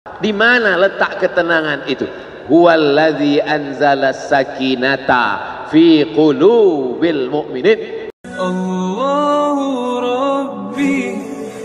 [0.00, 2.08] Di mana letak ketenangan itu?
[2.48, 8.08] Huwallazi anzala sakinata fi qulubil mu'minin.
[8.40, 9.68] Allahu
[10.00, 10.96] Rabbi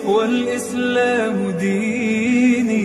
[0.04, 2.84] wal Islam dini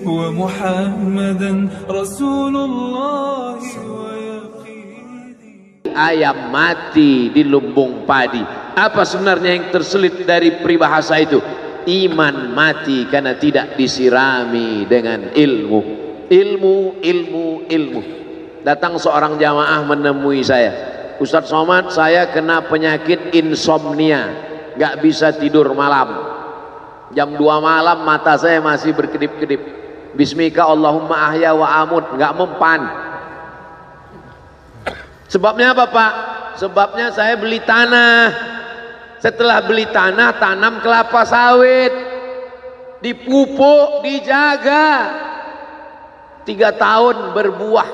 [0.00, 3.52] wa Muhammadan Rasulullah
[5.92, 8.40] ayam mati di lumbung padi.
[8.72, 11.65] Apa sebenarnya yang terselit dari peribahasa itu?
[11.86, 15.80] Iman mati karena tidak disirami dengan ilmu.
[16.26, 18.02] Ilmu, ilmu, ilmu.
[18.66, 20.74] Datang seorang jamaah menemui saya.
[21.22, 24.34] Ustadz Somad, saya kena penyakit insomnia.
[24.74, 26.34] Gak bisa tidur malam.
[27.14, 29.62] Jam 2 malam mata saya masih berkedip-kedip.
[30.18, 32.04] Bismika Allahumma ahya wa amut.
[32.18, 32.80] Gak mempan.
[35.30, 36.12] Sebabnya apa Pak?
[36.58, 38.55] Sebabnya saya beli tanah.
[39.20, 41.92] Setelah beli tanah, tanam kelapa sawit.
[43.00, 44.88] Dipupuk, dijaga.
[46.44, 47.88] Tiga tahun berbuah.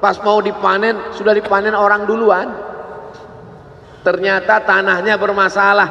[0.00, 2.48] Pas mau dipanen, sudah dipanen orang duluan.
[4.06, 5.88] Ternyata tanahnya bermasalah.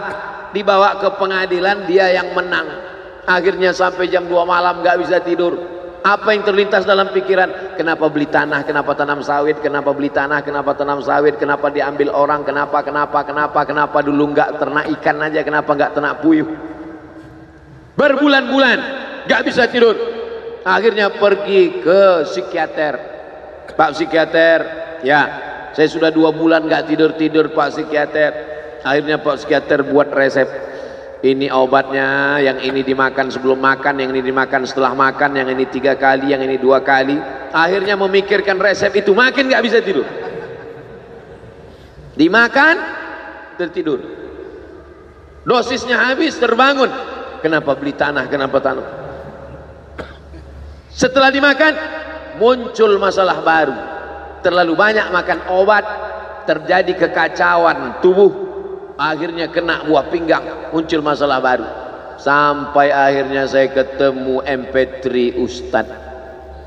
[0.55, 2.67] Dibawa ke pengadilan, dia yang menang.
[3.27, 5.57] Akhirnya sampai jam 2 malam gak bisa tidur.
[6.05, 7.73] Apa yang terlintas dalam pikiran?
[7.81, 8.61] Kenapa beli tanah?
[8.61, 9.57] Kenapa tanam sawit?
[9.57, 10.45] Kenapa beli tanah?
[10.45, 11.41] Kenapa tanam sawit?
[11.41, 12.45] Kenapa diambil orang?
[12.45, 12.85] Kenapa?
[12.85, 13.25] Kenapa?
[13.25, 13.65] Kenapa?
[13.65, 15.41] Kenapa dulu nggak ternak ikan aja?
[15.41, 16.45] Kenapa nggak ternak puyuh?
[17.97, 18.79] Berbulan-bulan
[19.25, 19.97] nggak bisa tidur.
[20.61, 22.93] Akhirnya pergi ke psikiater.
[23.73, 24.59] Pak psikiater,
[25.01, 25.21] ya
[25.73, 28.31] saya sudah dua bulan nggak tidur tidur Pak psikiater.
[28.85, 30.45] Akhirnya Pak psikiater buat resep
[31.25, 35.97] ini obatnya yang ini dimakan sebelum makan yang ini dimakan setelah makan yang ini tiga
[35.97, 37.17] kali yang ini dua kali.
[37.49, 40.05] Akhirnya memikirkan resep itu makin nggak bisa tidur.
[42.13, 42.75] Dimakan
[43.57, 44.05] tertidur
[45.49, 46.93] dosisnya habis terbangun.
[47.41, 48.87] Kenapa beli tanah kenapa tanah?
[50.93, 51.73] Setelah dimakan
[52.37, 53.77] muncul masalah baru.
[54.45, 55.85] Terlalu banyak makan obat
[56.45, 58.44] terjadi kekacauan tubuh
[58.95, 61.67] akhirnya kena buah pinggang muncul masalah baru.
[62.15, 66.05] Sampai akhirnya saya ketemu MP3 Ustad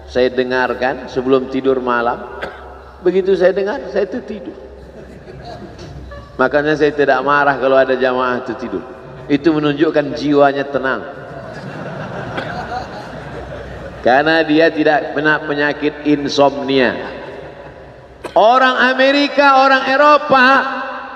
[0.08, 2.40] saya dengarkan sebelum tidur malam.
[3.04, 4.56] Begitu saya dengar saya itu tidur.
[6.40, 8.82] Makanya saya tidak marah kalau ada jamaah itu tidur.
[9.28, 11.02] Itu menunjukkan jiwanya tenang.
[14.00, 16.96] Karena dia tidak kena penyakit insomnia.
[18.32, 20.44] Orang Amerika orang Eropa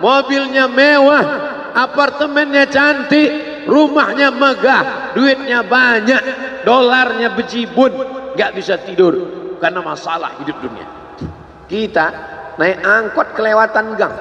[0.02, 1.24] mobilnya mewah,
[1.72, 6.22] apartemennya cantik, rumahnya megah, duitnya banyak,
[6.66, 7.94] dolarnya bejibun,
[8.34, 9.14] nggak bisa tidur
[9.62, 10.88] karena masalah hidup dunia.
[11.70, 12.06] Kita
[12.58, 14.16] naik angkot kelewatan gang.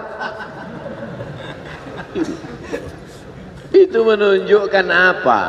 [3.72, 5.40] Itu menunjukkan apa?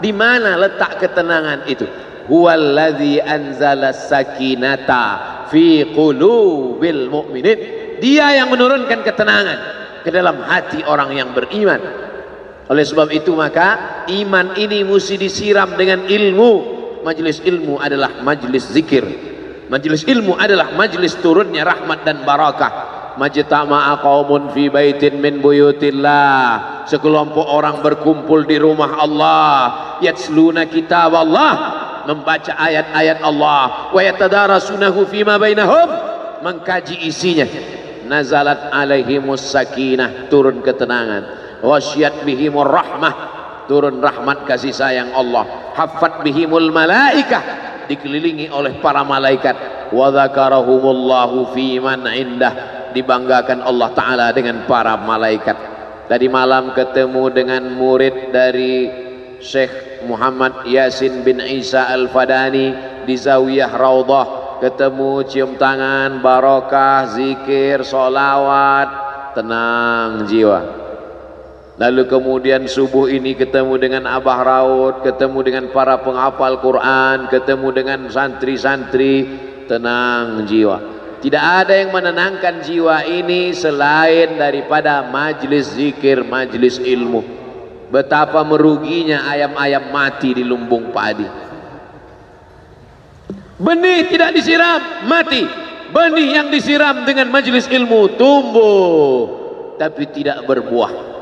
[0.00, 1.86] Di mana letak ketenangan itu?
[2.24, 5.06] Huwallazi anzala sakinata
[5.52, 7.83] fi qulubil mu'minin.
[8.02, 9.58] Dia yang menurunkan ketenangan
[10.04, 11.80] ke dalam hati orang yang beriman.
[12.68, 16.76] Oleh sebab itu maka iman ini mesti disiram dengan ilmu.
[17.04, 19.04] Majlis ilmu adalah majlis zikir.
[19.68, 22.72] Majlis ilmu adalah majlis turunnya rahmat dan barakah.
[23.20, 26.84] Majtama'a qaumun fi baitin min buyutillah.
[26.88, 29.52] Sekelompok orang berkumpul di rumah Allah,
[30.00, 31.52] yatsluna kitab Allah,
[32.08, 35.88] membaca ayat-ayat Allah, wa yatadarasunahu fima bainahum,
[36.44, 37.48] mengkaji isinya
[38.06, 41.58] nazalat alaihimus sakinah turun ketenangan.
[41.64, 43.14] Wasyat bihimur rahmah
[43.66, 45.72] turun rahmat kasih sayang Allah.
[45.74, 47.42] Hafat bihimul malaikah
[47.88, 49.56] dikelilingi oleh para malaikat.
[49.92, 52.54] Wa dzakarahumullahu fi man indah
[52.92, 55.56] dibanggakan Allah taala dengan para malaikat.
[56.04, 58.92] Tadi malam ketemu dengan murid dari
[59.40, 62.76] Syekh Muhammad Yasin bin Isa Al-Fadani
[63.08, 68.88] di Zawiyah Raudhah ketemu cium tangan barokah zikir solawat
[69.34, 70.60] tenang jiwa.
[71.74, 78.00] Lalu kemudian subuh ini ketemu dengan Abah Raud ketemu dengan para penghafal Quran ketemu dengan
[78.06, 79.50] santri-santri.
[79.64, 80.76] Tenang jiwa.
[81.24, 87.24] Tidak ada yang menenangkan jiwa ini selain daripada majlis zikir majlis ilmu.
[87.88, 91.43] Betapa meruginya ayam-ayam mati di lumbung padi
[93.58, 95.42] benih tidak disiram mati.
[95.94, 99.30] Benih yang disiram dengan majelis ilmu tumbuh
[99.78, 101.14] tapi tidak berbuah.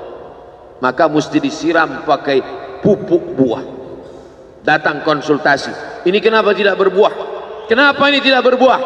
[0.81, 2.40] Maka mesti disiram pakai
[2.81, 3.64] pupuk buah.
[4.62, 7.14] Datang konsultasi ini kenapa tidak berbuah?
[7.69, 8.81] Kenapa ini tidak berbuah?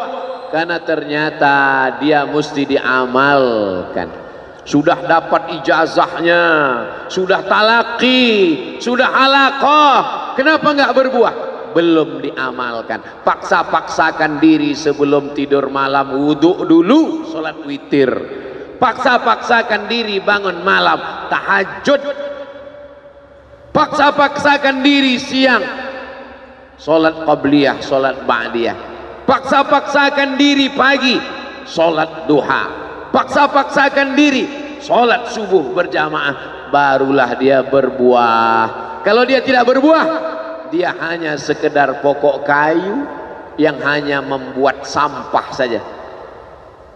[0.51, 1.55] Karena ternyata
[2.03, 4.27] dia mesti diamalkan.
[4.67, 6.43] Sudah dapat ijazahnya
[7.07, 8.19] sudah talaki
[8.83, 10.35] sudah halaqah.
[10.35, 11.46] Kenapa enggak berbuah
[11.77, 13.21] belum diamalkan.
[13.21, 16.17] Paksa-paksakan diri sebelum tidur malam.
[16.17, 18.09] Wudhu dulu sholat witir.
[18.81, 21.29] Paksa-paksakan diri bangun malam.
[21.29, 22.01] Tahajud.
[23.69, 25.61] Paksa-paksakan diri siang.
[26.81, 28.77] Sholat qabliyah sholat ba'diyah.
[29.29, 31.21] Paksa-paksakan diri pagi.
[31.69, 32.63] Sholat duha.
[33.13, 34.45] Paksa-paksakan diri.
[34.81, 36.69] Sholat subuh berjamaah.
[36.73, 38.65] Barulah dia berbuah.
[39.05, 40.26] Kalau dia tidak berbuah
[40.69, 43.03] dia hanya sekedar pokok kayu
[43.57, 45.81] yang hanya membuat sampah saja.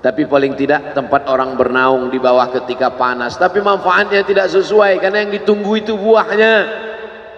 [0.01, 3.37] Tapi paling tidak tempat orang bernaung di bawah ketika panas.
[3.37, 6.53] Tapi manfaatnya tidak sesuai karena yang ditunggu itu buahnya.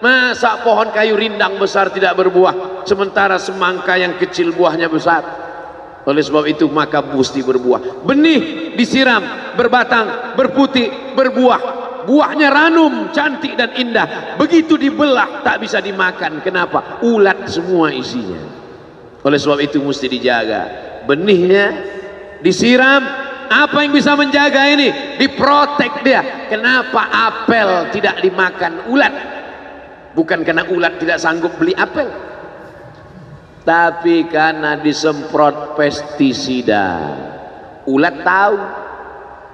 [0.00, 5.24] Masa pohon kayu rindang besar tidak berbuah sementara semangka yang kecil buahnya besar.
[6.04, 8.04] Oleh sebab itu maka mesti berbuah.
[8.04, 9.24] Benih disiram
[9.56, 11.73] berbatang berputih berbuah
[12.04, 14.36] buahnya ranum cantik dan indah.
[14.38, 16.44] Begitu dibelah tak bisa dimakan.
[16.44, 17.00] Kenapa?
[17.02, 18.40] Ulat semua isinya.
[19.24, 20.62] Oleh sebab itu mesti dijaga.
[21.08, 21.72] Benihnya
[22.44, 23.24] disiram.
[23.44, 25.20] Apa yang bisa menjaga ini?
[25.20, 26.48] Diprotek dia.
[26.48, 29.14] Kenapa apel tidak dimakan ulat?
[30.16, 32.08] Bukan karena ulat tidak sanggup beli apel.
[33.64, 37.16] Tapi karena disemprot pestisida.
[37.84, 38.83] Ulat tahu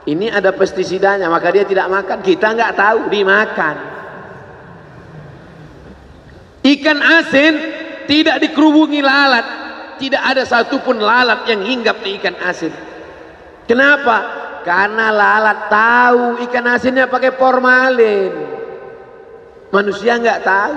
[0.09, 2.19] ini ada pestisidanya maka dia tidak makan.
[2.25, 3.77] Kita nggak tahu dimakan.
[6.61, 7.55] Ikan asin
[8.09, 9.47] tidak dikerubungi lalat.
[10.01, 12.73] Tidak ada satupun lalat yang hinggap di ikan asin.
[13.69, 14.41] Kenapa?
[14.61, 18.33] karena lalat tahu ikan asinnya pakai formalin.
[19.71, 20.75] Manusia nggak tahu.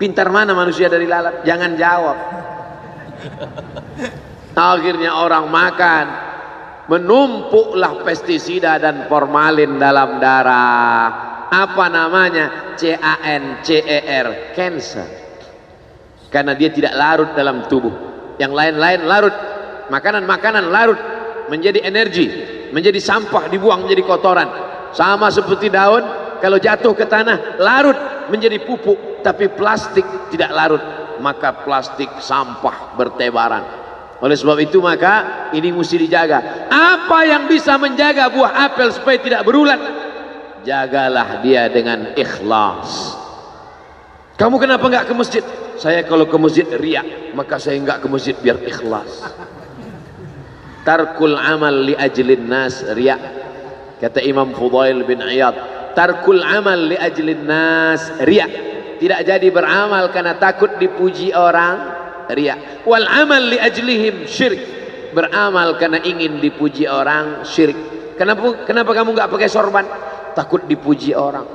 [0.00, 1.44] Pintar mana manusia dari lalat?
[1.44, 2.18] Jangan jawab.
[4.60, 6.06] Akhirnya orang makan
[6.90, 11.30] menumpuklah pestisida dan formalin dalam darah.
[11.46, 12.74] Apa namanya?
[12.74, 15.06] C-A-N-C-E-R cancer.
[16.26, 17.94] Karena dia tidak larut dalam tubuh.
[18.42, 19.34] Yang lain-lain larut.
[19.86, 20.98] Makanan-makanan larut.
[21.46, 22.26] Menjadi energi.
[22.74, 24.48] Menjadi sampah dibuang menjadi kotoran.
[24.90, 26.02] Sama seperti daun
[26.42, 27.98] kalau jatuh ke tanah larut
[28.30, 29.22] menjadi pupuk.
[29.22, 30.82] Tapi plastik tidak larut.
[31.18, 33.79] Maka plastik sampah bertebaran
[34.20, 36.68] oleh sebab itu maka ini mesti dijaga.
[36.68, 39.80] Apa yang bisa menjaga buah apel supaya tidak berulat?
[40.60, 43.16] Jagalah dia dengan ikhlas.
[44.36, 45.44] Kamu kenapa enggak ke masjid?
[45.80, 49.24] Saya kalau ke masjid riak maka saya enggak ke masjid biar ikhlas.
[50.84, 53.40] Tarkul amal li ajlin nas riak.
[54.04, 58.52] Kata Imam Fudail bin Iyad tarkul amal li ajlin nas riak.
[59.00, 61.89] Tidak jadi beramal karena takut dipuji orang
[62.32, 64.62] riak wal amal li ajlihim syirik.
[65.10, 67.76] Beramal karena ingin dipuji orang syirik.
[68.14, 69.86] Kenapa kenapa kamu enggak pakai sorban?
[70.38, 71.46] Takut dipuji orang.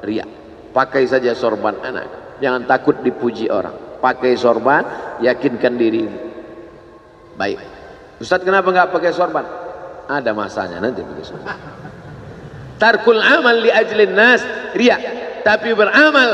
[0.00, 0.28] Riak
[0.72, 2.40] pakai saja sorban anak.
[2.40, 4.00] Jangan takut dipuji orang.
[4.00, 4.82] Pakai sorban
[5.20, 6.08] yakinkan diri.
[7.36, 7.60] Baik.
[8.16, 9.44] Ustaz kenapa enggak pakai sorban?
[10.08, 11.56] Ada masanya nanti pakai sorban.
[12.80, 14.42] Tarkul amal li ajlin nas.
[14.72, 14.96] Ria
[15.42, 16.30] tapi beramal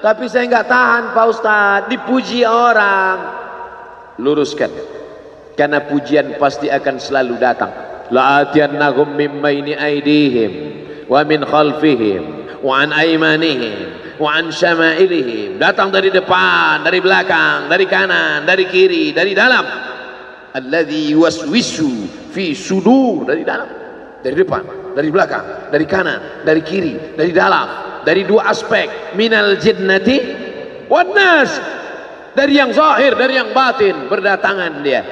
[0.00, 3.18] tapi saya enggak tahan Pak Ustaz dipuji orang.
[4.16, 4.72] Luruskan.
[5.56, 7.68] Karena pujian pasti akan selalu datang.
[8.08, 10.52] La'atiyannahum min baini aidihim
[11.06, 12.22] wa min khalfihim
[12.64, 15.60] wa an aymanihim wa an syama'ilihim.
[15.60, 19.64] Datang dari depan dari belakang dari kanan dari kiri dari dalam.
[20.56, 21.92] Alladhi yuwaswisu
[22.32, 23.28] fi sudur.
[23.28, 23.68] Dari dalam
[24.24, 24.64] dari depan
[24.96, 30.18] dari belakang dari kanan dari kiri dari dalam dari dua aspek minal jinnati
[30.86, 31.50] wan nas.
[32.30, 35.02] Dari yang zahir dari yang batin berdatangan dia.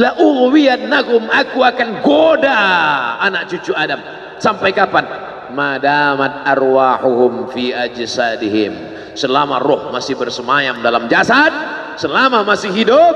[0.00, 2.60] La ughwiyannahum aku akan goda
[3.20, 4.00] anak cucu Adam.
[4.40, 5.04] Sampai kapan?
[5.52, 8.72] Madamat arwahuhum fi ajsadihim.
[9.12, 11.50] Selama roh masih bersemayam dalam jasad
[11.98, 13.12] selama masih hidup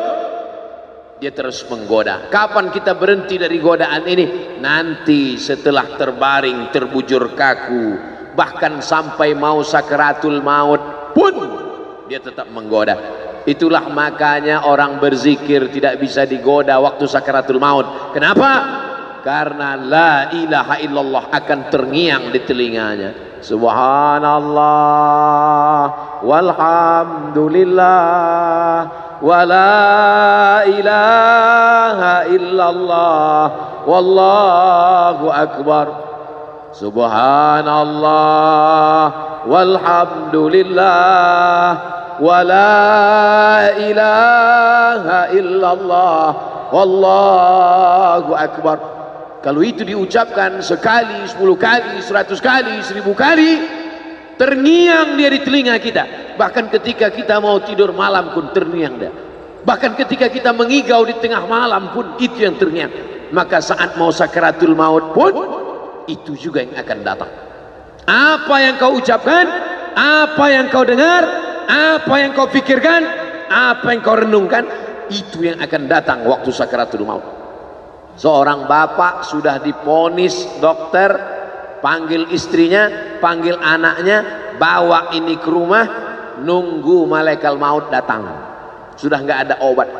[1.22, 2.26] dia terus menggoda.
[2.34, 4.58] Kapan kita berhenti dari godaan ini?
[4.58, 11.30] Nanti setelah terbaring terbujur kaku bahkan sampai mau sakaratul maut pun
[12.10, 12.98] dia tetap menggoda.
[13.46, 18.10] Itulah makanya orang berzikir tidak bisa digoda waktu sakaratul maut.
[18.10, 18.82] Kenapa?
[19.22, 23.38] Karena la ilaha illallah akan terngiang di telinganya.
[23.38, 24.58] Subhanallah
[26.26, 33.54] walhamdulillah wa la ilaha illallah.
[33.86, 35.86] Wallahu akbar.
[36.74, 39.14] Subhanallah.
[39.46, 41.70] Walhamdulillah.
[42.18, 46.34] Wa la ilaha illallah.
[46.74, 48.92] Wallahu akbar.
[49.42, 53.81] Kalau itu diucapkan sekali, sepuluh kali, seratus kali, seribu kali
[54.36, 56.34] terngiang dia di telinga kita.
[56.36, 59.12] Bahkan ketika kita mau tidur malam pun terngiang dia.
[59.62, 62.90] Bahkan ketika kita mengigau di tengah malam pun itu yang terngiang.
[63.32, 65.32] Maka saat mau sakaratul maut pun
[66.10, 67.30] itu juga yang akan datang.
[68.04, 69.46] Apa yang kau ucapkan
[69.92, 71.22] apa yang kau dengar
[71.68, 73.00] apa yang kau pikirkan
[73.46, 74.64] apa yang kau renungkan
[75.12, 77.24] itu yang akan datang waktu sakaratul maut.
[78.18, 81.41] Seorang bapak sudah diponis dokter
[81.82, 84.24] panggil istrinya panggil anaknya
[84.56, 85.84] bawa ini ke rumah
[86.40, 88.24] nunggu malaikat maut datang.
[88.96, 89.90] Sudah nggak ada obat.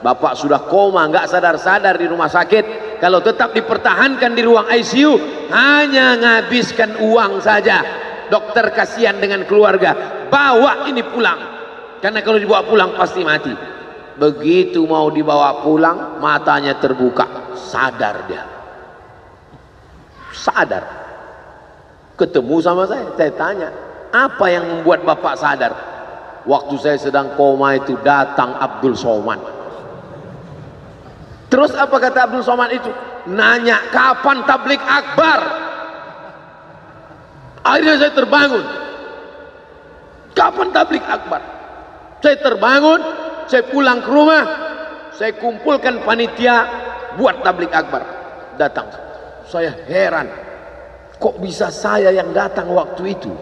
[0.00, 2.96] Bapak sudah koma nggak sadar-sadar di rumah sakit.
[3.02, 5.12] Kalau tetap dipertahankan di ruang ICU
[5.50, 7.82] hanya ngabiskan uang saja.
[8.26, 11.38] Dokter kasihan dengan keluarga bawa ini pulang.
[12.02, 13.54] Karena kalau dibawa pulang pasti mati.
[14.16, 17.54] Begitu mau dibawa pulang matanya terbuka.
[17.54, 18.44] Sadar dia.
[20.32, 21.05] Sadar
[22.16, 23.68] ketemu sama saya saya tanya
[24.10, 25.72] apa yang membuat bapak sadar?
[26.46, 29.38] Waktu saya sedang koma itu datang Abdul Somad.
[31.50, 32.88] Terus apa kata Abdul Somad itu?
[33.26, 35.40] Nanya kapan tablik akbar?
[37.66, 38.64] Akhirnya saya terbangun.
[40.38, 41.42] Kapan tablik akbar?
[42.22, 43.00] Saya terbangun
[43.46, 44.44] saya pulang ke rumah
[45.16, 46.68] saya kumpulkan panitia
[47.16, 48.04] buat tablik akbar.
[48.60, 48.86] Datang.
[49.48, 50.28] Saya heran
[51.16, 53.32] kok bisa saya yang datang waktu itu?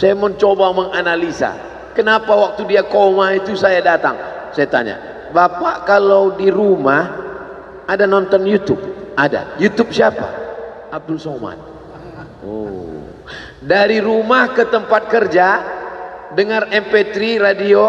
[0.00, 1.54] Saya mencoba menganalisa.
[1.94, 4.18] Kenapa waktu dia koma itu saya datang?
[4.50, 7.10] Saya tanya bapak kalau di rumah
[7.90, 8.80] ada nonton YouTube?
[9.18, 9.58] Ada.
[9.58, 10.30] YouTube siapa?
[10.94, 11.58] Abdul Somad.
[12.46, 13.02] Oh.
[13.58, 15.48] Dari rumah ke tempat kerja
[16.38, 17.82] dengar MP3 radio?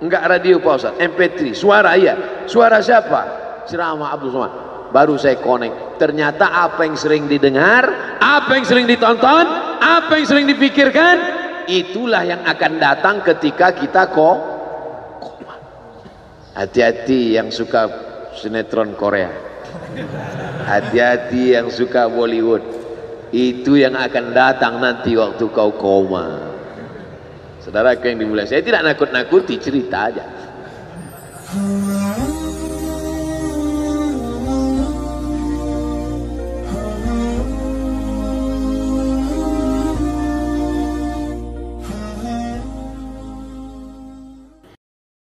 [0.00, 2.44] Enggak radio Pak Ustaz MP3 suara iya.
[2.50, 3.22] Suara siapa?
[3.70, 4.52] Ceramah Abdul Somad.
[4.90, 9.44] Baru saya connect ternyata apa yang sering didengar apa yang sering ditonton
[9.80, 11.40] apa yang sering dipikirkan
[11.70, 14.38] itulah yang akan datang ketika kita kok
[15.22, 15.54] koma.
[16.58, 17.86] Hati-hati yang suka
[18.34, 19.30] sinetron Korea.
[20.66, 22.62] Hati-hati yang suka Bollywood.
[23.30, 26.50] Itu yang akan datang nanti waktu kau koma.
[27.62, 30.24] Saudara yang dimulai, saya tidak nakut-nakuti cerita aja.